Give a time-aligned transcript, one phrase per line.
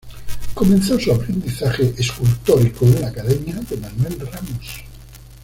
[0.55, 4.79] Comenzó su aprendizaje escultórico en la academia de Manuel Ramos.